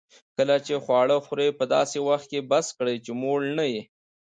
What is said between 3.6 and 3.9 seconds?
يې.